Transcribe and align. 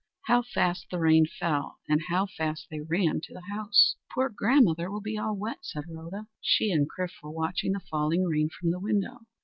How 0.25 0.41
fast 0.41 0.87
the 0.89 0.97
rain 0.97 1.27
fell! 1.27 1.77
And 1.87 2.01
how 2.09 2.25
fast 2.25 2.65
they 2.71 2.79
ran 2.79 3.21
to 3.21 3.33
the 3.35 3.53
house! 3.53 3.97
"Poor 4.11 4.29
grandmother 4.29 4.89
will 4.89 4.99
be 4.99 5.15
all 5.15 5.37
wet!" 5.37 5.59
said 5.61 5.83
Rhoda. 5.87 6.25
She 6.41 6.71
and 6.71 6.87
Chrif 6.89 7.13
were 7.21 7.29
watching 7.29 7.73
the 7.73 7.81
falling 7.81 8.23
rain 8.23 8.49
from 8.49 8.71
the 8.71 8.79
window. 8.79 9.27